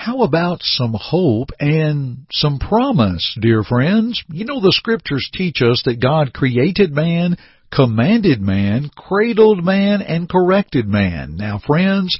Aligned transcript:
How 0.00 0.22
about 0.22 0.62
some 0.62 0.94
hope 0.98 1.50
and 1.60 2.24
some 2.32 2.58
promise, 2.58 3.36
dear 3.38 3.62
friends? 3.62 4.24
You 4.32 4.46
know 4.46 4.58
the 4.58 4.72
scriptures 4.72 5.28
teach 5.30 5.60
us 5.60 5.82
that 5.84 6.00
God 6.00 6.32
created 6.32 6.90
man, 6.90 7.36
commanded 7.70 8.40
man, 8.40 8.88
cradled 8.96 9.62
man, 9.62 10.00
and 10.00 10.26
corrected 10.26 10.88
man. 10.88 11.36
Now 11.36 11.58
friends, 11.58 12.18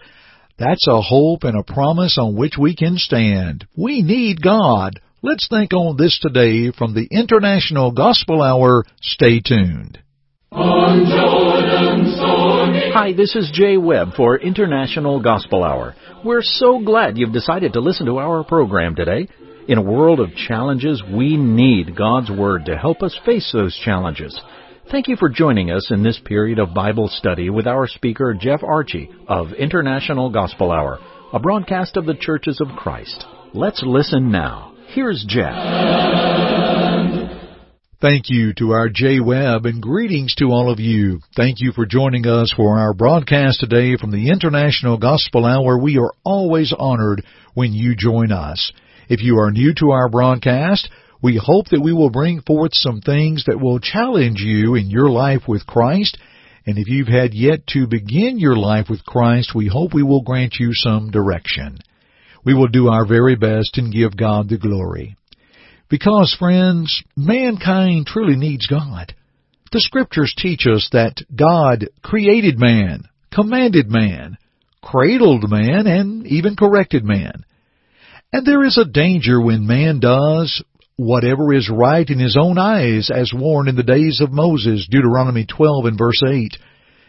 that's 0.58 0.86
a 0.88 1.00
hope 1.00 1.44
and 1.44 1.56
a 1.56 1.62
promise 1.62 2.18
on 2.20 2.36
which 2.36 2.58
we 2.60 2.76
can 2.76 2.98
stand. 2.98 3.66
We 3.74 4.02
need 4.02 4.42
God. 4.42 5.00
Let's 5.22 5.48
think 5.48 5.72
on 5.72 5.96
this 5.96 6.18
today 6.20 6.72
from 6.76 6.92
the 6.92 7.08
International 7.10 7.92
Gospel 7.92 8.42
Hour. 8.42 8.84
Stay 9.00 9.40
tuned. 9.40 9.98
Hi, 12.92 13.12
this 13.12 13.36
is 13.36 13.50
Jay 13.52 13.76
Webb 13.76 14.14
for 14.16 14.36
International 14.36 15.22
Gospel 15.22 15.62
Hour. 15.62 15.94
We're 16.24 16.42
so 16.42 16.80
glad 16.80 17.16
you've 17.16 17.32
decided 17.32 17.74
to 17.74 17.80
listen 17.80 18.06
to 18.06 18.18
our 18.18 18.42
program 18.42 18.96
today. 18.96 19.28
In 19.68 19.78
a 19.78 19.82
world 19.82 20.18
of 20.18 20.34
challenges, 20.34 21.00
we 21.08 21.36
need 21.36 21.94
God's 21.94 22.32
Word 22.32 22.64
to 22.64 22.76
help 22.76 23.04
us 23.04 23.16
face 23.24 23.48
those 23.52 23.78
challenges. 23.84 24.40
Thank 24.90 25.06
you 25.06 25.14
for 25.14 25.28
joining 25.28 25.70
us 25.70 25.92
in 25.92 26.02
this 26.02 26.20
period 26.24 26.58
of 26.58 26.74
Bible 26.74 27.06
study 27.06 27.48
with 27.48 27.68
our 27.68 27.86
speaker, 27.86 28.34
Jeff 28.34 28.64
Archie 28.64 29.08
of 29.28 29.52
International 29.52 30.28
Gospel 30.28 30.72
Hour, 30.72 30.98
a 31.32 31.38
broadcast 31.38 31.96
of 31.96 32.06
the 32.06 32.14
Churches 32.14 32.60
of 32.60 32.76
Christ. 32.76 33.24
Let's 33.54 33.84
listen 33.86 34.32
now. 34.32 34.74
Here's 34.88 35.24
Jeff. 35.28 36.69
Thank 38.00 38.30
you 38.30 38.54
to 38.54 38.70
our 38.70 38.88
Jay 38.88 39.20
Webb 39.20 39.66
and 39.66 39.82
greetings 39.82 40.34
to 40.36 40.46
all 40.46 40.72
of 40.72 40.80
you. 40.80 41.20
Thank 41.36 41.60
you 41.60 41.72
for 41.72 41.84
joining 41.84 42.26
us 42.26 42.50
for 42.50 42.78
our 42.78 42.94
broadcast 42.94 43.60
today 43.60 43.98
from 43.98 44.10
the 44.10 44.30
International 44.30 44.96
Gospel 44.96 45.44
Hour. 45.44 45.78
We 45.78 45.98
are 45.98 46.14
always 46.24 46.72
honored 46.78 47.22
when 47.52 47.74
you 47.74 47.94
join 47.94 48.32
us. 48.32 48.72
If 49.10 49.22
you 49.22 49.36
are 49.38 49.50
new 49.50 49.74
to 49.80 49.90
our 49.90 50.08
broadcast, 50.08 50.88
we 51.20 51.38
hope 51.44 51.66
that 51.72 51.82
we 51.82 51.92
will 51.92 52.08
bring 52.08 52.40
forth 52.40 52.70
some 52.72 53.02
things 53.02 53.44
that 53.46 53.60
will 53.60 53.78
challenge 53.78 54.40
you 54.40 54.76
in 54.76 54.88
your 54.88 55.10
life 55.10 55.42
with 55.46 55.66
Christ. 55.66 56.16
And 56.64 56.78
if 56.78 56.88
you've 56.88 57.06
had 57.06 57.34
yet 57.34 57.66
to 57.74 57.86
begin 57.86 58.38
your 58.38 58.56
life 58.56 58.86
with 58.88 59.04
Christ, 59.04 59.54
we 59.54 59.68
hope 59.68 59.92
we 59.92 60.02
will 60.02 60.22
grant 60.22 60.54
you 60.58 60.70
some 60.72 61.10
direction. 61.10 61.76
We 62.46 62.54
will 62.54 62.68
do 62.68 62.88
our 62.88 63.04
very 63.04 63.36
best 63.36 63.76
and 63.76 63.92
give 63.92 64.16
God 64.16 64.48
the 64.48 64.56
glory. 64.56 65.18
Because, 65.90 66.34
friends, 66.38 67.02
mankind 67.16 68.06
truly 68.06 68.36
needs 68.36 68.66
God. 68.66 69.12
The 69.72 69.80
scriptures 69.80 70.34
teach 70.36 70.66
us 70.66 70.88
that 70.92 71.16
God 71.34 71.88
created 72.02 72.58
man, 72.58 73.04
commanded 73.32 73.90
man, 73.90 74.38
cradled 74.82 75.50
man, 75.50 75.86
and 75.86 76.26
even 76.28 76.56
corrected 76.56 77.04
man. 77.04 77.44
And 78.32 78.46
there 78.46 78.64
is 78.64 78.78
a 78.78 78.84
danger 78.84 79.40
when 79.40 79.66
man 79.66 79.98
does 79.98 80.62
whatever 80.96 81.52
is 81.52 81.70
right 81.70 82.08
in 82.08 82.18
his 82.18 82.36
own 82.40 82.58
eyes, 82.58 83.10
as 83.10 83.32
warned 83.34 83.68
in 83.68 83.76
the 83.76 83.82
days 83.82 84.20
of 84.20 84.30
Moses, 84.30 84.86
Deuteronomy 84.88 85.46
12 85.46 85.86
and 85.86 85.98
verse 85.98 86.22
8. 86.24 86.56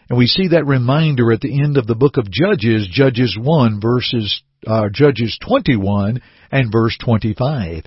And 0.08 0.18
we 0.18 0.26
see 0.26 0.48
that 0.48 0.66
reminder 0.66 1.30
at 1.30 1.40
the 1.40 1.62
end 1.62 1.76
of 1.76 1.86
the 1.86 1.94
book 1.94 2.16
of 2.16 2.30
Judges, 2.30 2.88
Judges 2.90 3.36
1 3.40 3.80
verses, 3.80 4.42
uh, 4.66 4.88
Judges 4.92 5.38
21 5.46 6.20
and 6.50 6.72
verse 6.72 6.96
25. 7.04 7.84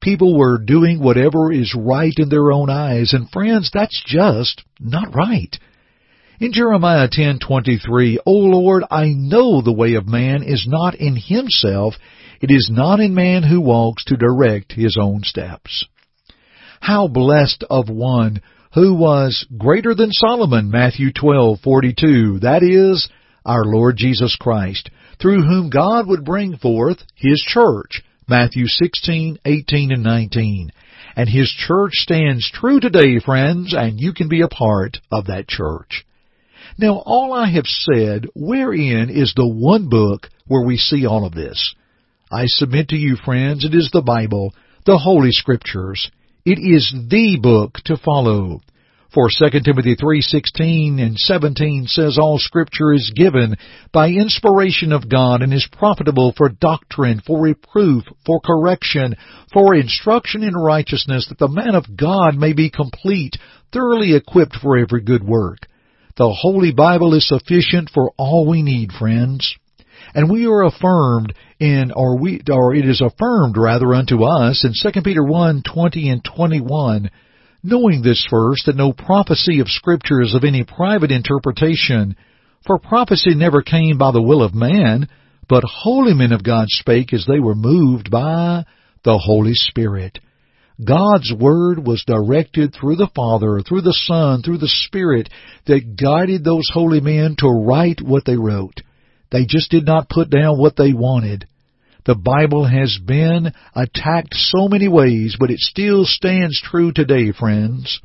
People 0.00 0.36
were 0.36 0.58
doing 0.58 1.00
whatever 1.00 1.52
is 1.52 1.74
right 1.74 2.14
in 2.16 2.28
their 2.28 2.52
own 2.52 2.70
eyes, 2.70 3.12
and 3.12 3.30
friends, 3.30 3.70
that's 3.72 4.02
just 4.06 4.62
not 4.80 5.14
right. 5.14 5.58
In 6.38 6.52
Jeremiah 6.52 7.08
10:23, 7.08 8.18
"O 8.26 8.32
Lord, 8.32 8.84
I 8.90 9.08
know 9.08 9.62
the 9.62 9.72
way 9.72 9.94
of 9.94 10.06
man 10.06 10.42
is 10.42 10.66
not 10.68 10.94
in 10.94 11.16
himself, 11.16 11.96
it 12.42 12.50
is 12.50 12.68
not 12.70 13.00
in 13.00 13.14
man 13.14 13.42
who 13.42 13.60
walks 13.60 14.04
to 14.04 14.16
direct 14.16 14.72
his 14.72 14.98
own 15.00 15.22
steps." 15.22 15.86
How 16.80 17.08
blessed 17.08 17.64
of 17.70 17.88
one 17.88 18.40
who 18.74 18.92
was 18.92 19.46
greater 19.56 19.94
than 19.94 20.12
Solomon, 20.12 20.70
Matthew 20.70 21.10
12:42, 21.10 22.40
that 22.40 22.62
is 22.62 23.08
our 23.46 23.64
Lord 23.64 23.96
Jesus 23.96 24.36
Christ, 24.36 24.90
through 25.18 25.42
whom 25.42 25.70
God 25.70 26.06
would 26.06 26.24
bring 26.24 26.56
forth 26.56 27.02
his 27.14 27.40
church 27.40 28.02
Matthew 28.28 28.66
16, 28.66 29.38
18, 29.44 29.92
and 29.92 30.02
19. 30.02 30.72
And 31.14 31.28
His 31.28 31.48
church 31.50 31.92
stands 31.94 32.50
true 32.50 32.80
today, 32.80 33.20
friends, 33.20 33.72
and 33.72 34.00
you 34.00 34.12
can 34.12 34.28
be 34.28 34.40
a 34.40 34.48
part 34.48 34.98
of 35.12 35.26
that 35.26 35.46
church. 35.46 36.04
Now, 36.76 37.02
all 37.06 37.32
I 37.32 37.48
have 37.50 37.66
said, 37.66 38.26
wherein 38.34 39.10
is 39.10 39.32
the 39.34 39.46
one 39.46 39.88
book 39.88 40.28
where 40.46 40.66
we 40.66 40.76
see 40.76 41.06
all 41.06 41.24
of 41.24 41.34
this? 41.34 41.74
I 42.30 42.46
submit 42.46 42.88
to 42.88 42.96
you, 42.96 43.16
friends, 43.16 43.64
it 43.64 43.74
is 43.74 43.90
the 43.92 44.02
Bible, 44.02 44.52
the 44.84 44.98
Holy 44.98 45.30
Scriptures. 45.30 46.10
It 46.44 46.58
is 46.58 46.92
the 47.08 47.38
book 47.40 47.76
to 47.84 47.96
follow. 47.96 48.60
For 49.16 49.30
2 49.30 49.60
Timothy 49.64 49.96
3:16 49.96 51.00
and 51.00 51.18
17 51.18 51.86
says 51.86 52.18
all 52.18 52.38
scripture 52.38 52.92
is 52.92 53.14
given 53.16 53.56
by 53.90 54.10
inspiration 54.10 54.92
of 54.92 55.08
God 55.08 55.40
and 55.40 55.54
is 55.54 55.66
profitable 55.72 56.34
for 56.36 56.50
doctrine, 56.50 57.22
for 57.26 57.40
reproof, 57.40 58.04
for 58.26 58.40
correction, 58.40 59.16
for 59.54 59.74
instruction 59.74 60.42
in 60.42 60.52
righteousness 60.52 61.28
that 61.28 61.38
the 61.38 61.48
man 61.48 61.74
of 61.74 61.96
God 61.96 62.36
may 62.36 62.52
be 62.52 62.68
complete, 62.68 63.38
thoroughly 63.72 64.14
equipped 64.14 64.56
for 64.56 64.76
every 64.76 65.00
good 65.00 65.24
work. 65.24 65.60
The 66.18 66.30
Holy 66.30 66.72
Bible 66.72 67.14
is 67.14 67.26
sufficient 67.26 67.88
for 67.88 68.12
all 68.18 68.46
we 68.46 68.60
need, 68.60 68.92
friends. 68.92 69.56
And 70.14 70.30
we 70.30 70.46
are 70.46 70.64
affirmed 70.64 71.32
in, 71.58 71.90
or 71.90 72.18
we, 72.18 72.42
or 72.50 72.74
it 72.74 72.86
is 72.86 73.00
affirmed 73.00 73.56
rather 73.56 73.94
unto 73.94 74.24
us 74.24 74.62
in 74.62 74.74
2 74.74 75.00
Peter 75.00 75.24
1, 75.24 75.62
20 75.62 76.10
and 76.10 76.22
21 76.22 77.08
knowing 77.66 78.02
this 78.02 78.26
first, 78.30 78.66
that 78.66 78.76
no 78.76 78.92
prophecy 78.92 79.60
of 79.60 79.68
Scripture 79.68 80.22
is 80.22 80.34
of 80.34 80.44
any 80.44 80.64
private 80.64 81.10
interpretation, 81.10 82.16
for 82.66 82.78
prophecy 82.78 83.34
never 83.34 83.62
came 83.62 83.98
by 83.98 84.12
the 84.12 84.22
will 84.22 84.42
of 84.42 84.54
man, 84.54 85.08
but 85.48 85.64
holy 85.64 86.14
men 86.14 86.32
of 86.32 86.44
God 86.44 86.66
spake 86.68 87.12
as 87.12 87.26
they 87.26 87.40
were 87.40 87.54
moved 87.54 88.10
by 88.10 88.64
the 89.04 89.18
Holy 89.18 89.54
Spirit. 89.54 90.18
God's 90.84 91.32
Word 91.32 91.86
was 91.86 92.04
directed 92.06 92.74
through 92.74 92.96
the 92.96 93.10
Father, 93.14 93.60
through 93.60 93.82
the 93.82 93.96
Son, 94.06 94.42
through 94.42 94.58
the 94.58 94.68
Spirit 94.68 95.30
that 95.66 95.96
guided 95.96 96.44
those 96.44 96.68
holy 96.72 97.00
men 97.00 97.36
to 97.38 97.48
write 97.48 98.02
what 98.02 98.24
they 98.26 98.36
wrote. 98.36 98.82
They 99.30 99.46
just 99.46 99.70
did 99.70 99.86
not 99.86 100.08
put 100.08 100.28
down 100.28 100.58
what 100.58 100.76
they 100.76 100.92
wanted. 100.92 101.46
The 102.06 102.14
Bible 102.14 102.64
has 102.66 103.00
been 103.04 103.52
attacked 103.74 104.32
so 104.32 104.68
many 104.68 104.86
ways, 104.86 105.36
but 105.40 105.50
it 105.50 105.58
still 105.58 106.04
stands 106.04 106.62
true 106.62 106.92
today, 106.92 107.32
friends. 107.32 108.00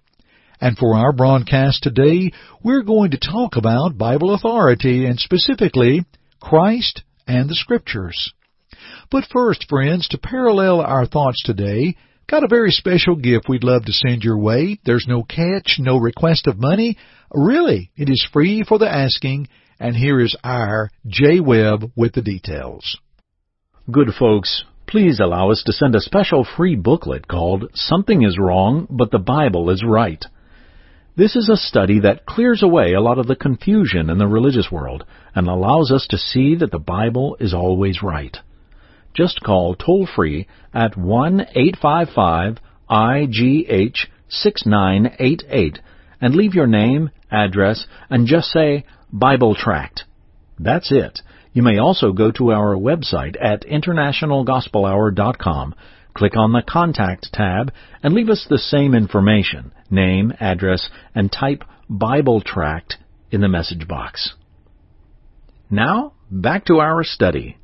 And 0.60 0.76
for 0.76 0.96
our 0.96 1.14
broadcast 1.14 1.84
today, 1.84 2.32
we're 2.64 2.82
going 2.82 3.12
to 3.12 3.20
talk 3.20 3.58
about 3.58 4.00
Bible 4.00 4.34
authority 4.34 5.06
and 5.06 5.20
specifically 5.20 6.04
Christ 6.40 7.04
and 7.28 7.48
the 7.48 7.54
Scriptures. 7.54 8.34
But 9.12 9.26
first, 9.32 9.70
friends, 9.70 10.08
to 10.08 10.18
parallel 10.18 10.82
our 10.82 11.06
thoughts 11.06 11.44
today, 11.44 11.96
got 12.28 12.44
a 12.44 12.48
very 12.48 12.72
special 12.72 13.16
gift 13.16 13.48
we'd 13.48 13.64
love 13.64 13.86
to 13.86 13.94
send 13.94 14.24
your 14.24 14.40
way. 14.40 14.80
There's 14.84 15.06
no 15.08 15.22
catch, 15.22 15.78
no 15.78 15.98
request 15.98 16.48
of 16.48 16.58
money. 16.58 16.98
Really, 17.32 17.92
it 17.96 18.10
is 18.10 18.28
free 18.34 18.64
for 18.68 18.80
the 18.80 18.92
asking, 18.92 19.48
and 19.80 19.96
here 19.96 20.20
is 20.20 20.36
our 20.44 20.90
Jay 21.06 21.40
Webb 21.40 21.92
with 21.96 22.14
the 22.14 22.24
details. 22.24 22.98
Good 23.92 24.14
folks, 24.18 24.64
please 24.88 25.20
allow 25.20 25.50
us 25.50 25.64
to 25.66 25.74
send 25.74 25.96
a 25.96 26.02
special 26.02 26.46
free 26.46 26.76
booklet 26.76 27.28
called 27.28 27.72
Something 27.74 28.22
is 28.24 28.38
Wrong, 28.40 28.88
but 28.90 29.12
the 29.12 29.20
Bible 29.20 29.70
is 29.70 29.84
Right. 29.84 30.24
This 31.18 31.36
is 31.36 31.50
a 31.50 31.58
study 31.58 32.00
that 32.00 32.26
clears 32.26 32.64
away 32.64 32.94
a 32.94 33.02
lot 33.02 33.18
of 33.18 33.28
the 33.28 33.36
confusion 33.36 34.10
in 34.10 34.18
the 34.18 34.28
religious 34.28 34.72
world 34.72 35.04
and 35.36 35.48
allows 35.48 35.92
us 35.92 36.08
to 36.12 36.18
see 36.18 36.56
that 36.56 36.72
the 36.72 36.80
Bible 36.80 37.36
is 37.40 37.54
always 37.54 38.02
right. 38.02 38.38
Just 39.14 39.42
call 39.42 39.76
toll 39.76 40.08
free 40.08 40.48
at 40.74 40.96
1 40.96 41.42
855 41.54 42.60
IGH 42.90 43.98
6988 44.30 45.80
and 46.22 46.36
leave 46.36 46.54
your 46.54 46.68
name, 46.68 47.10
address, 47.30 47.88
and 48.10 48.28
just 48.28 48.52
say 48.52 48.86
Bible 49.12 49.56
Tract. 49.56 50.04
That's 50.60 50.92
it. 50.94 51.22
You 51.54 51.64
may 51.64 51.78
also 51.78 52.14
go 52.14 52.32
to 52.32 52.52
our 52.52 52.76
website 52.76 53.36
at 53.42 53.66
internationalgospelhour.com, 53.66 55.76
click 56.14 56.38
on 56.38 56.54
the 56.54 56.64
Contact 56.68 57.30
tab, 57.34 57.74
and 58.02 58.14
leave 58.14 58.30
us 58.30 58.46
the 58.50 58.58
same 58.58 58.94
information, 58.94 59.74
name, 59.90 60.32
address, 60.40 60.90
and 61.14 61.30
type 61.32 61.64
Bible 61.90 62.42
Tract 62.42 62.98
in 63.32 63.42
the 63.42 63.50
message 63.50 63.88
box. 63.88 64.34
Now, 65.70 66.14
back 66.30 66.66
to 66.66 66.80
our 66.80 67.04
study. 67.04 67.58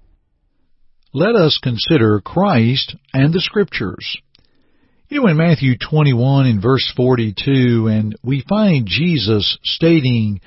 Let 1.14 1.36
us 1.36 1.60
consider 1.62 2.20
Christ 2.20 2.96
and 3.14 3.34
the 3.34 3.40
Scriptures. 3.40 4.18
You 5.10 5.22
know, 5.22 5.28
in 5.28 5.38
Matthew 5.38 5.78
21 5.78 6.48
and 6.48 6.62
verse 6.62 6.92
42, 6.96 7.88
and 7.88 8.16
we 8.24 8.44
find 8.48 8.86
Jesus 8.86 9.58
stating 9.64 10.42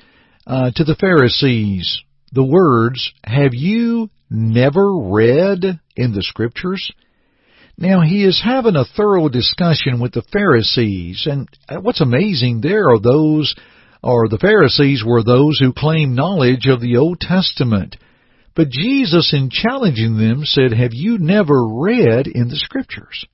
uh, 0.45 0.69
to 0.75 0.83
the 0.83 0.95
Pharisees, 0.95 2.03
the 2.31 2.43
words, 2.43 3.11
Have 3.23 3.53
you 3.53 4.09
never 4.29 4.97
read 4.97 5.79
in 5.95 6.13
the 6.13 6.23
Scriptures? 6.23 6.91
Now 7.77 8.01
he 8.01 8.23
is 8.23 8.41
having 8.43 8.75
a 8.75 8.85
thorough 8.85 9.27
discussion 9.29 9.99
with 9.99 10.13
the 10.13 10.23
Pharisees, 10.31 11.27
and 11.29 11.47
what's 11.83 12.01
amazing 12.01 12.61
there 12.61 12.89
are 12.89 12.99
those, 12.99 13.55
or 14.03 14.27
the 14.27 14.37
Pharisees 14.37 15.03
were 15.05 15.23
those 15.23 15.59
who 15.59 15.73
claim 15.73 16.13
knowledge 16.13 16.67
of 16.67 16.79
the 16.79 16.97
Old 16.97 17.19
Testament. 17.19 17.97
But 18.55 18.69
Jesus, 18.69 19.33
in 19.33 19.49
challenging 19.49 20.17
them, 20.17 20.41
said, 20.43 20.73
Have 20.73 20.93
you 20.93 21.17
never 21.17 21.65
read 21.65 22.27
in 22.27 22.49
the 22.49 22.57
Scriptures? 22.57 23.25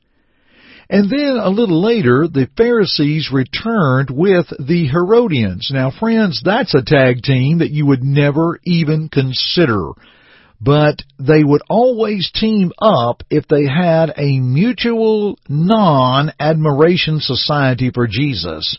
And 0.89 1.10
then 1.10 1.38
a 1.38 1.50
little 1.50 1.81
later, 1.81 2.28
the 2.28 2.50
Pharisees 2.56 3.30
returned 3.31 4.10
with 4.10 4.48
the 4.57 4.88
Herodians. 4.88 5.69
Now 5.72 5.92
friends, 5.92 6.42
that's 6.44 6.74
a 6.74 6.84
tag 6.84 7.24
team 7.24 7.60
that 7.60 7.72
you 7.72 7.86
would 7.86 8.04
never 8.04 8.60
even 8.63 9.10
consider. 9.10 9.92
But 10.62 11.04
they 11.19 11.44
would 11.44 11.62
always 11.69 12.31
team 12.31 12.72
up 12.80 13.24
if 13.30 13.48
they 13.48 13.66
had 13.66 14.13
a 14.18 14.39
mutual 14.39 15.38
non-admiration 15.50 17.19
society 17.19 17.92
for 17.94 18.07
Jesus. 18.07 18.78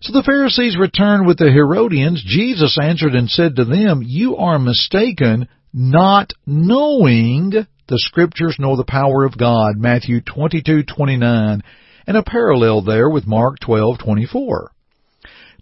So 0.00 0.12
the 0.12 0.22
Pharisees 0.22 0.76
returned 0.76 1.26
with 1.26 1.38
the 1.38 1.50
Herodians. 1.50 2.22
Jesus 2.26 2.76
answered 2.80 3.14
and 3.14 3.30
said 3.30 3.56
to 3.56 3.64
them, 3.64 4.02
You 4.04 4.36
are 4.36 4.58
mistaken, 4.58 5.48
not 5.72 6.32
knowing 6.46 7.52
the 7.92 7.98
Scriptures 7.98 8.56
nor 8.58 8.78
the 8.78 8.84
power 8.84 9.22
of 9.22 9.36
God. 9.36 9.76
Matthew 9.76 10.22
22:29, 10.22 11.60
and 12.06 12.16
a 12.16 12.22
parallel 12.22 12.80
there 12.80 13.10
with 13.10 13.26
Mark 13.26 13.60
12:24. 13.60 14.70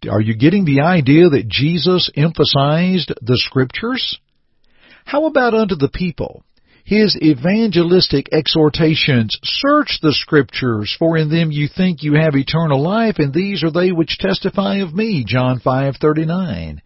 Are 0.08 0.20
you 0.20 0.34
getting 0.34 0.64
the 0.64 0.82
idea 0.82 1.28
that 1.28 1.48
Jesus 1.48 2.08
emphasized 2.14 3.12
the 3.20 3.36
Scriptures? 3.36 4.16
How 5.04 5.24
about 5.24 5.54
unto 5.54 5.74
the 5.74 5.88
people? 5.88 6.44
His 6.84 7.16
evangelistic 7.16 8.28
exhortations, 8.32 9.36
search 9.42 9.98
the 10.00 10.12
scriptures, 10.12 10.94
for 10.98 11.16
in 11.16 11.30
them 11.30 11.50
you 11.50 11.66
think 11.66 12.04
you 12.04 12.14
have 12.14 12.36
eternal 12.36 12.80
life, 12.80 13.18
and 13.18 13.34
these 13.34 13.64
are 13.64 13.72
they 13.72 13.90
which 13.90 14.18
testify 14.18 14.76
of 14.76 14.94
me, 14.94 15.24
John 15.24 15.58
5:39. 15.58 16.80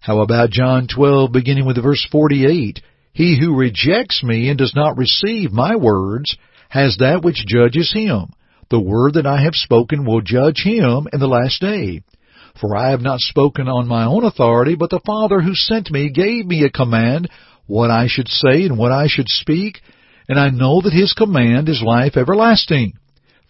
How 0.00 0.18
about 0.22 0.50
John 0.50 0.88
12 0.88 1.30
beginning 1.30 1.66
with 1.66 1.80
verse 1.80 2.04
48? 2.10 2.82
He 3.16 3.38
who 3.40 3.56
rejects 3.56 4.22
me 4.22 4.50
and 4.50 4.58
does 4.58 4.74
not 4.76 4.98
receive 4.98 5.50
my 5.50 5.74
words 5.74 6.36
has 6.68 6.98
that 6.98 7.24
which 7.24 7.46
judges 7.46 7.90
him. 7.90 8.26
The 8.68 8.78
word 8.78 9.14
that 9.14 9.26
I 9.26 9.40
have 9.40 9.54
spoken 9.54 10.04
will 10.04 10.20
judge 10.20 10.62
him 10.62 11.08
in 11.10 11.18
the 11.18 11.26
last 11.26 11.62
day. 11.62 12.02
For 12.60 12.76
I 12.76 12.90
have 12.90 13.00
not 13.00 13.20
spoken 13.20 13.68
on 13.68 13.88
my 13.88 14.04
own 14.04 14.24
authority, 14.24 14.74
but 14.74 14.90
the 14.90 15.00
Father 15.06 15.40
who 15.40 15.54
sent 15.54 15.90
me 15.90 16.10
gave 16.10 16.44
me 16.44 16.64
a 16.64 16.70
command 16.70 17.30
what 17.66 17.90
I 17.90 18.06
should 18.06 18.28
say 18.28 18.66
and 18.66 18.76
what 18.76 18.92
I 18.92 19.06
should 19.06 19.30
speak, 19.30 19.80
and 20.28 20.38
I 20.38 20.50
know 20.50 20.82
that 20.82 20.92
his 20.92 21.14
command 21.14 21.70
is 21.70 21.80
life 21.80 22.18
everlasting. 22.18 22.98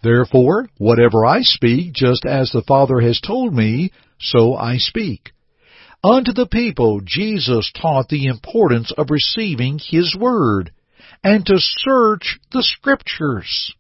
Therefore, 0.01 0.69
whatever 0.79 1.27
I 1.27 1.41
speak, 1.43 1.93
just 1.93 2.25
as 2.25 2.53
the 2.53 2.63
Father 2.63 3.01
has 3.01 3.21
told 3.21 3.53
me, 3.53 3.91
so 4.21 4.55
I 4.55 4.77
speak. 4.77 5.33
Unto 6.07 6.33
the 6.33 6.47
people 6.47 7.01
Jesus 7.05 7.73
taught 7.73 8.09
the 8.09 8.27
importance 8.27 8.93
of 8.97 9.11
receiving 9.11 9.81
His 9.81 10.15
Word 10.17 10.71
and 11.25 11.45
to 11.47 11.57
search 11.59 12.39
the 12.53 12.63
Scriptures. 12.63 13.75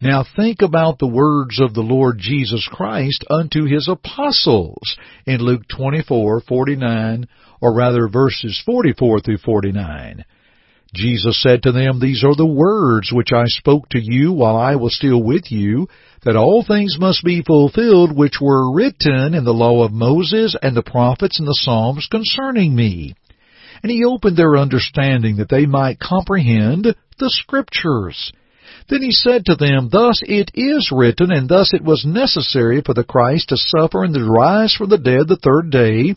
Now 0.00 0.24
think 0.24 0.62
about 0.62 0.98
the 0.98 1.06
words 1.06 1.60
of 1.60 1.74
the 1.74 1.82
Lord 1.82 2.16
Jesus 2.18 2.66
Christ 2.72 3.26
unto 3.28 3.66
His 3.66 3.86
apostles 3.86 4.96
in 5.26 5.42
Luke 5.42 5.64
24:49 5.68 7.26
or 7.60 7.74
rather 7.74 8.08
verses 8.08 8.58
44 8.64 9.20
through 9.20 9.36
49. 9.36 10.24
Jesus 10.94 11.42
said 11.42 11.64
to 11.64 11.72
them, 11.72 12.00
These 12.00 12.24
are 12.24 12.34
the 12.34 12.46
words 12.46 13.12
which 13.12 13.30
I 13.30 13.44
spoke 13.46 13.90
to 13.90 14.00
you 14.00 14.32
while 14.32 14.56
I 14.56 14.76
was 14.76 14.96
still 14.96 15.22
with 15.22 15.52
you, 15.52 15.88
that 16.24 16.36
all 16.36 16.64
things 16.64 16.96
must 16.98 17.24
be 17.24 17.42
fulfilled 17.42 18.16
which 18.16 18.40
were 18.40 18.72
written 18.74 19.34
in 19.34 19.44
the 19.44 19.52
law 19.52 19.84
of 19.84 19.92
Moses 19.92 20.56
and 20.60 20.76
the 20.76 20.82
prophets 20.82 21.38
and 21.38 21.48
the 21.48 21.58
Psalms 21.60 22.06
concerning 22.10 22.74
me. 22.74 23.14
And 23.82 23.90
he 23.90 24.04
opened 24.04 24.36
their 24.36 24.56
understanding 24.56 25.36
that 25.36 25.48
they 25.48 25.66
might 25.66 25.98
comprehend 25.98 26.94
the 27.18 27.30
Scriptures. 27.30 28.32
Then 28.88 29.02
he 29.02 29.10
said 29.10 29.44
to 29.46 29.56
them, 29.56 29.88
Thus 29.90 30.20
it 30.22 30.50
is 30.54 30.90
written, 30.92 31.32
and 31.32 31.48
thus 31.48 31.74
it 31.74 31.82
was 31.82 32.04
necessary 32.04 32.82
for 32.84 32.94
the 32.94 33.04
Christ 33.04 33.48
to 33.48 33.56
suffer 33.56 34.04
and 34.04 34.14
to 34.14 34.24
rise 34.24 34.74
from 34.74 34.90
the 34.90 34.98
dead 34.98 35.28
the 35.28 35.36
third 35.36 35.70
day, 35.70 36.14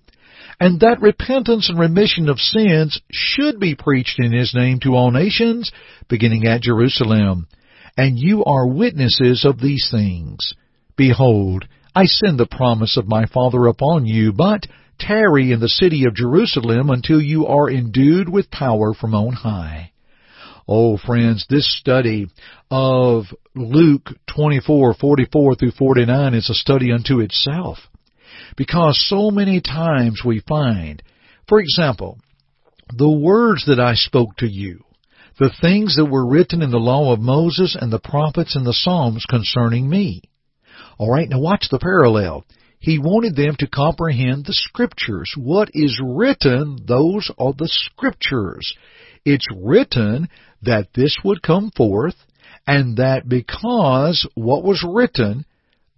and 0.59 0.79
that 0.79 1.01
repentance 1.01 1.69
and 1.69 1.79
remission 1.79 2.29
of 2.29 2.39
sins 2.39 3.01
should 3.11 3.59
be 3.59 3.75
preached 3.75 4.19
in 4.19 4.31
his 4.31 4.53
name 4.53 4.79
to 4.81 4.95
all 4.95 5.11
nations, 5.11 5.71
beginning 6.07 6.45
at 6.45 6.61
Jerusalem. 6.61 7.47
And 7.97 8.19
you 8.19 8.43
are 8.43 8.67
witnesses 8.67 9.45
of 9.45 9.59
these 9.59 9.87
things. 9.89 10.53
Behold, 10.97 11.65
I 11.95 12.05
send 12.05 12.39
the 12.39 12.45
promise 12.45 12.97
of 12.97 13.07
my 13.07 13.25
Father 13.25 13.67
upon 13.67 14.05
you, 14.05 14.33
but 14.33 14.67
tarry 14.99 15.51
in 15.51 15.59
the 15.59 15.69
city 15.69 16.05
of 16.05 16.15
Jerusalem 16.15 16.89
until 16.89 17.21
you 17.21 17.47
are 17.47 17.69
endued 17.69 18.29
with 18.29 18.51
power 18.51 18.93
from 18.93 19.13
on 19.13 19.33
high. 19.33 19.91
Oh, 20.67 20.97
friends, 20.97 21.45
this 21.49 21.67
study 21.79 22.27
of 22.71 23.25
Luke 23.55 24.09
24:44 24.27 25.55
through 25.55 25.71
49 25.71 26.33
is 26.33 26.49
a 26.49 26.55
study 26.55 26.91
unto 26.91 27.19
itself. 27.19 27.77
Because 28.57 28.97
so 29.07 29.31
many 29.31 29.61
times 29.61 30.23
we 30.25 30.39
find, 30.39 31.03
for 31.47 31.59
example, 31.59 32.19
the 32.95 33.09
words 33.09 33.65
that 33.65 33.79
I 33.79 33.93
spoke 33.93 34.37
to 34.37 34.47
you, 34.47 34.84
the 35.39 35.53
things 35.61 35.95
that 35.95 36.05
were 36.05 36.25
written 36.25 36.61
in 36.61 36.71
the 36.71 36.77
law 36.77 37.11
of 37.11 37.19
Moses 37.19 37.75
and 37.79 37.91
the 37.91 37.99
prophets 37.99 38.55
and 38.55 38.65
the 38.65 38.73
Psalms 38.73 39.25
concerning 39.29 39.89
me. 39.89 40.21
Alright, 40.99 41.29
now 41.29 41.39
watch 41.39 41.67
the 41.69 41.79
parallel. 41.79 42.45
He 42.79 42.99
wanted 42.99 43.35
them 43.35 43.55
to 43.59 43.67
comprehend 43.67 44.45
the 44.45 44.53
scriptures. 44.53 45.33
What 45.35 45.71
is 45.73 45.99
written, 46.03 46.79
those 46.87 47.31
are 47.37 47.53
the 47.53 47.67
scriptures. 47.67 48.75
It's 49.25 49.47
written 49.55 50.29
that 50.61 50.93
this 50.93 51.17
would 51.23 51.41
come 51.41 51.71
forth, 51.75 52.15
and 52.67 52.97
that 52.97 53.27
because 53.27 54.27
what 54.35 54.63
was 54.63 54.85
written, 54.87 55.45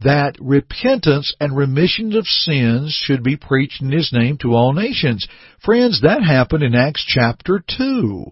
that 0.01 0.36
repentance 0.39 1.34
and 1.39 1.56
remission 1.56 2.16
of 2.16 2.25
sins 2.25 2.94
should 3.04 3.24
be 3.24 3.36
preached 3.36 3.81
in 3.81 3.92
His 3.92 4.12
name 4.13 4.38
to 4.39 4.54
all 4.54 4.74
nations. 4.74 5.28
Friends, 5.63 6.01
that 6.01 6.24
happened 6.24 6.63
in 6.63 6.74
Acts 6.74 7.04
chapter 7.06 7.63
2. 7.78 8.31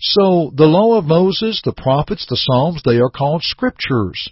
So, 0.00 0.50
the 0.54 0.66
law 0.66 0.96
of 0.96 1.04
Moses, 1.04 1.60
the 1.64 1.74
prophets, 1.74 2.26
the 2.28 2.36
Psalms, 2.36 2.82
they 2.84 2.98
are 2.98 3.10
called 3.10 3.42
scriptures. 3.42 4.28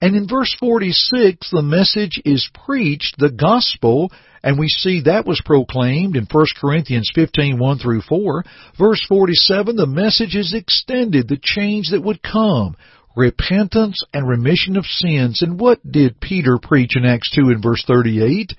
And 0.00 0.16
in 0.16 0.26
verse 0.26 0.54
46, 0.58 1.50
the 1.50 1.62
message 1.62 2.22
is 2.24 2.48
preached, 2.64 3.16
the 3.18 3.30
gospel, 3.30 4.10
and 4.42 4.58
we 4.58 4.68
see 4.68 5.02
that 5.02 5.26
was 5.26 5.42
proclaimed 5.44 6.16
in 6.16 6.26
1 6.30 6.46
Corinthians 6.58 7.10
15, 7.14 7.58
1 7.58 7.78
through 7.78 8.00
4. 8.00 8.44
Verse 8.78 9.04
47, 9.06 9.76
the 9.76 9.86
message 9.86 10.34
is 10.34 10.54
extended, 10.54 11.28
the 11.28 11.38
change 11.42 11.90
that 11.90 12.02
would 12.02 12.22
come 12.22 12.76
repentance 13.16 14.02
and 14.14 14.26
remission 14.26 14.76
of 14.76 14.86
sins. 14.86 15.42
And 15.42 15.60
what 15.60 15.80
did 15.88 16.20
Peter 16.20 16.58
preach 16.62 16.96
in 16.96 17.04
Acts 17.04 17.30
2 17.34 17.50
and 17.50 17.62
verse 17.62 17.84
38? 17.86 18.54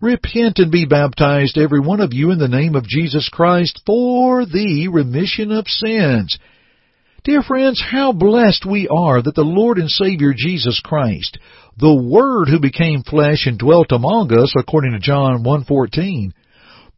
Repent 0.00 0.58
and 0.58 0.70
be 0.70 0.84
baptized 0.84 1.56
every 1.56 1.80
one 1.80 2.00
of 2.00 2.12
you 2.12 2.30
in 2.30 2.38
the 2.38 2.48
name 2.48 2.74
of 2.74 2.86
Jesus 2.86 3.30
Christ 3.30 3.80
for 3.86 4.44
the 4.44 4.88
remission 4.88 5.50
of 5.50 5.66
sins. 5.68 6.38
Dear 7.24 7.42
friends, 7.42 7.82
how 7.82 8.12
blessed 8.12 8.66
we 8.66 8.88
are 8.88 9.22
that 9.22 9.34
the 9.34 9.40
Lord 9.40 9.78
and 9.78 9.90
Savior 9.90 10.34
Jesus 10.36 10.80
Christ, 10.84 11.38
the 11.78 11.94
Word 11.94 12.48
who 12.48 12.60
became 12.60 13.02
flesh 13.02 13.46
and 13.46 13.58
dwelt 13.58 13.90
among 13.90 14.32
us, 14.32 14.52
according 14.56 14.92
to 14.92 14.98
John 14.98 15.42
1.14, 15.42 16.32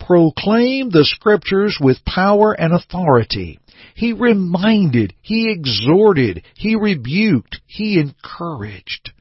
proclaimed 0.00 0.90
the 0.90 1.04
Scriptures 1.04 1.78
with 1.80 2.04
power 2.04 2.52
and 2.52 2.74
authority. 2.74 3.60
He 3.94 4.12
reminded, 4.12 5.14
he 5.22 5.52
exhorted, 5.52 6.42
he 6.56 6.74
rebuked, 6.74 7.60
he 7.66 8.00
encouraged. 8.00 9.12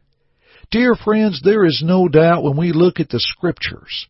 Dear 0.70 0.96
friends, 0.96 1.42
there 1.42 1.66
is 1.66 1.82
no 1.86 2.10
doubt 2.10 2.44
when 2.44 2.58
we 2.58 2.74
look 2.74 3.00
at 3.00 3.10
the 3.10 3.22
Scriptures, 3.22 4.08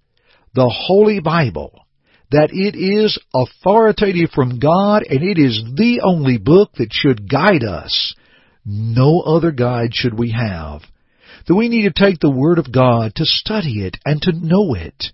the 0.56 0.68
Holy 0.68 1.20
Bible, 1.20 1.86
that 2.32 2.50
it 2.52 2.76
is 2.76 3.20
authoritative 3.34 4.32
from 4.32 4.58
God 4.58 5.04
and 5.08 5.22
it 5.22 5.38
is 5.38 5.64
the 5.76 6.02
only 6.04 6.40
book 6.40 6.72
that 6.78 6.92
should 6.92 7.30
guide 7.30 7.64
us. 7.64 8.16
No 8.66 9.22
other 9.22 9.52
guide 9.52 9.94
should 9.94 10.18
we 10.18 10.32
have. 10.32 10.82
That 11.48 11.56
we 11.56 11.70
need 11.70 11.84
to 11.84 11.94
take 11.94 12.20
the 12.20 12.32
Word 12.32 12.58
of 12.58 12.72
God 12.72 13.14
to 13.16 13.26
study 13.26 13.86
it 13.86 13.98
and 14.04 14.20
to 14.24 14.32
know 14.32 14.74
it 14.74 15.12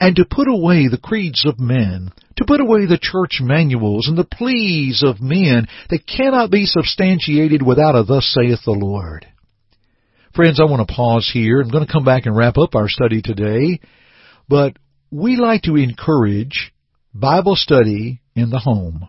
and 0.00 0.16
to 0.16 0.26
put 0.28 0.48
away 0.48 0.88
the 0.88 0.98
creeds 0.98 1.46
of 1.46 1.60
men, 1.60 2.10
to 2.36 2.44
put 2.44 2.60
away 2.60 2.84
the 2.84 2.98
church 3.00 3.38
manuals 3.40 4.08
and 4.08 4.18
the 4.18 4.24
pleas 4.24 5.04
of 5.06 5.20
men 5.20 5.68
that 5.88 6.06
cannot 6.06 6.50
be 6.50 6.66
substantiated 6.66 7.62
without 7.62 7.94
a 7.94 8.02
thus 8.02 8.36
saith 8.36 8.60
the 8.64 8.72
Lord. 8.72 9.24
Friends, 10.38 10.60
I 10.60 10.70
want 10.70 10.86
to 10.86 10.94
pause 10.94 11.28
here. 11.34 11.60
I'm 11.60 11.68
going 11.68 11.84
to 11.84 11.92
come 11.92 12.04
back 12.04 12.26
and 12.26 12.36
wrap 12.36 12.58
up 12.58 12.76
our 12.76 12.88
study 12.88 13.22
today, 13.22 13.80
but 14.48 14.76
we 15.10 15.34
like 15.34 15.62
to 15.62 15.74
encourage 15.74 16.72
Bible 17.12 17.56
study 17.56 18.20
in 18.36 18.48
the 18.48 18.60
home. 18.60 19.08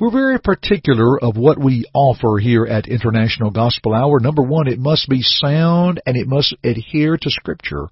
We're 0.00 0.10
very 0.10 0.40
particular 0.40 1.22
of 1.22 1.36
what 1.36 1.62
we 1.62 1.84
offer 1.92 2.38
here 2.38 2.64
at 2.64 2.88
International 2.88 3.50
Gospel 3.50 3.92
Hour. 3.92 4.18
Number 4.18 4.40
one, 4.40 4.66
it 4.66 4.78
must 4.78 5.10
be 5.10 5.20
sound 5.20 6.00
and 6.06 6.16
it 6.16 6.26
must 6.26 6.56
adhere 6.64 7.18
to 7.20 7.28
Scripture. 7.30 7.88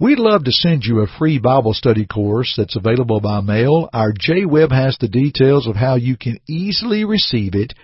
We'd 0.00 0.18
love 0.18 0.44
to 0.44 0.52
send 0.52 0.84
you 0.86 1.00
a 1.00 1.18
free 1.18 1.38
Bible 1.38 1.74
study 1.74 2.06
course 2.06 2.54
that's 2.56 2.76
available 2.76 3.20
by 3.20 3.42
mail. 3.42 3.90
Our 3.92 4.14
Jay 4.18 4.46
Webb 4.46 4.72
has 4.72 4.96
the 4.98 5.08
details 5.08 5.66
of 5.66 5.76
how 5.76 5.96
you 5.96 6.16
can 6.16 6.40
easily 6.48 7.04
receive 7.04 7.54
it. 7.54 7.74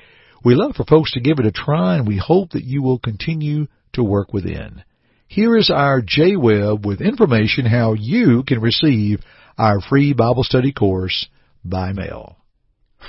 We 0.45 0.55
love 0.55 0.77
for 0.77 0.85
folks 0.85 1.13
to 1.13 1.21
give 1.21 1.39
it 1.39 1.47
a 1.47 1.51
try 1.51 1.97
and 1.97 2.07
we 2.07 2.19
hope 2.19 2.51
that 2.51 2.65
you 2.65 2.83
will 2.83 2.99
continue 2.99 3.67
to 3.95 4.05
work 4.05 4.35
within. 4.35 4.85
Here 5.27 5.57
is 5.57 5.71
our 5.71 6.03
Jay 6.03 6.37
Webb 6.37 6.85
with 6.85 7.01
information 7.01 7.65
how 7.65 7.95
you 7.95 8.43
can 8.43 8.61
receive 8.61 9.21
our 9.57 9.81
free 9.81 10.13
Bible 10.13 10.45
study 10.45 10.71
course 10.71 11.29
by 11.65 11.95
mail. 11.95 12.37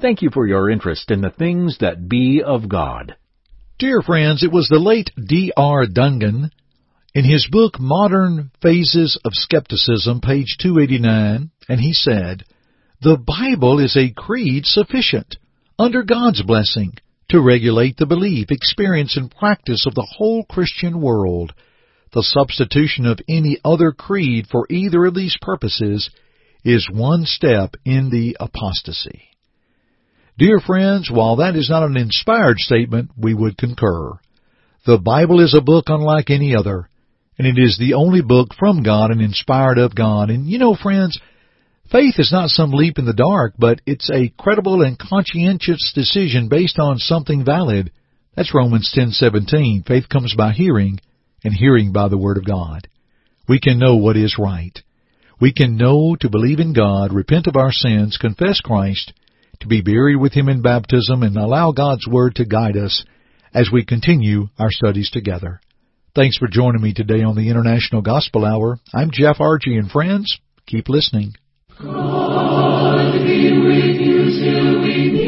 Thank 0.00 0.22
you 0.22 0.30
for 0.30 0.46
your 0.46 0.70
interest 0.70 1.10
in 1.10 1.20
the 1.20 1.30
things 1.30 1.78
that 1.80 2.08
be 2.08 2.42
of 2.42 2.68
God. 2.68 3.16
Dear 3.78 4.00
friends, 4.00 4.42
it 4.42 4.50
was 4.50 4.68
the 4.68 4.78
late 4.78 5.10
D.R. 5.22 5.84
Dungan 5.86 6.48
in 7.14 7.24
his 7.26 7.46
book 7.50 7.78
Modern 7.78 8.50
Phases 8.62 9.20
of 9.22 9.34
Skepticism, 9.34 10.22
page 10.22 10.56
289, 10.62 11.50
and 11.68 11.80
he 11.80 11.92
said, 11.92 12.44
The 13.02 13.18
Bible 13.18 13.78
is 13.78 13.94
a 13.94 14.14
creed 14.16 14.64
sufficient 14.64 15.36
under 15.78 16.04
God's 16.04 16.40
blessing 16.40 16.94
to 17.28 17.38
regulate 17.42 17.98
the 17.98 18.06
belief, 18.06 18.50
experience, 18.50 19.14
and 19.14 19.30
practice 19.30 19.84
of 19.86 19.94
the 19.94 20.08
whole 20.16 20.44
Christian 20.44 21.02
world. 21.02 21.52
The 22.14 22.22
substitution 22.22 23.04
of 23.04 23.20
any 23.28 23.58
other 23.62 23.92
creed 23.92 24.46
for 24.50 24.66
either 24.70 25.04
of 25.04 25.14
these 25.14 25.36
purposes 25.42 26.08
is 26.64 26.88
one 26.90 27.26
step 27.26 27.76
in 27.84 28.08
the 28.08 28.38
apostasy. 28.40 29.35
Dear 30.38 30.60
friends, 30.60 31.10
while 31.10 31.36
that 31.36 31.56
is 31.56 31.70
not 31.70 31.82
an 31.82 31.96
inspired 31.96 32.58
statement, 32.58 33.10
we 33.16 33.34
would 33.34 33.56
concur. 33.56 34.12
The 34.84 34.98
Bible 34.98 35.40
is 35.40 35.54
a 35.54 35.62
book 35.62 35.84
unlike 35.88 36.30
any 36.30 36.54
other, 36.54 36.88
and 37.38 37.46
it 37.46 37.60
is 37.60 37.78
the 37.78 37.94
only 37.94 38.20
book 38.20 38.48
from 38.58 38.82
God 38.82 39.10
and 39.10 39.20
inspired 39.20 39.78
of 39.78 39.94
God. 39.94 40.30
And 40.30 40.46
you 40.46 40.58
know, 40.58 40.74
friends, 40.74 41.18
Faith 41.90 42.14
is 42.18 42.32
not 42.32 42.50
some 42.50 42.72
leap 42.72 42.98
in 42.98 43.04
the 43.04 43.12
dark, 43.12 43.54
but 43.56 43.80
it's 43.86 44.10
a 44.10 44.32
credible 44.36 44.82
and 44.82 44.98
conscientious 44.98 45.92
decision 45.94 46.48
based 46.48 46.80
on 46.80 46.98
something 46.98 47.44
valid. 47.44 47.92
That's 48.34 48.52
Romans 48.52 48.90
10:17. 48.92 49.84
Faith 49.84 50.08
comes 50.08 50.34
by 50.34 50.52
hearing, 50.52 50.98
and 51.44 51.54
hearing 51.54 51.92
by 51.92 52.08
the 52.08 52.18
word 52.18 52.38
of 52.38 52.44
God. 52.44 52.88
We 53.48 53.60
can 53.60 53.78
know 53.78 53.96
what 53.96 54.16
is 54.16 54.36
right. 54.36 54.82
We 55.38 55.52
can 55.52 55.76
know 55.76 56.16
to 56.16 56.28
believe 56.28 56.58
in 56.58 56.72
God, 56.72 57.12
repent 57.12 57.46
of 57.46 57.56
our 57.56 57.70
sins, 57.70 58.16
confess 58.16 58.60
Christ, 58.60 59.12
to 59.60 59.66
be 59.66 59.82
buried 59.82 60.16
with 60.16 60.32
him 60.32 60.48
in 60.48 60.62
baptism 60.62 61.22
and 61.22 61.36
allow 61.36 61.72
God's 61.72 62.06
word 62.06 62.34
to 62.36 62.44
guide 62.44 62.76
us 62.76 63.04
as 63.54 63.70
we 63.72 63.84
continue 63.84 64.48
our 64.58 64.70
studies 64.70 65.10
together. 65.10 65.60
Thanks 66.14 66.38
for 66.38 66.48
joining 66.48 66.82
me 66.82 66.94
today 66.94 67.22
on 67.22 67.36
the 67.36 67.50
International 67.50 68.02
Gospel 68.02 68.44
Hour. 68.44 68.78
I'm 68.94 69.10
Jeff 69.12 69.40
Archie 69.40 69.76
and 69.76 69.90
friends, 69.90 70.38
keep 70.66 70.88
listening. 70.88 71.34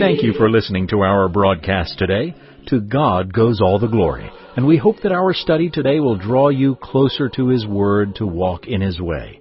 Thank 0.01 0.23
you 0.23 0.33
for 0.33 0.49
listening 0.49 0.89
to 0.89 1.01
our 1.01 1.29
broadcast 1.29 1.99
today. 1.99 2.35
To 2.69 2.81
God 2.81 3.33
goes 3.33 3.61
all 3.61 3.79
the 3.79 3.87
glory, 3.87 4.31
and 4.57 4.67
we 4.67 4.77
hope 4.77 4.97
that 5.03 5.13
our 5.13 5.35
study 5.35 5.71
today 5.71 6.01
will 6.01 6.17
draw 6.17 6.49
you 6.49 6.77
closer 6.77 7.29
to 7.31 7.49
His 7.49 7.67
Word 7.67 8.17
to 8.17 8.27
walk 8.27 8.67
in 8.67 8.81
His 8.81 9.01
way. 9.01 9.41